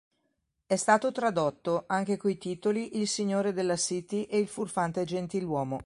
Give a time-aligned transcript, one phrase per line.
[0.65, 5.79] È stato tradotto anche coi titoli Il signore della City e Il furfante gentiluomo.